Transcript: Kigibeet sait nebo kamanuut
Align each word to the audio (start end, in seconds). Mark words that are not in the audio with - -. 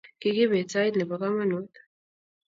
Kigibeet 0.19 0.69
sait 0.71 0.95
nebo 0.97 1.15
kamanuut 1.21 1.71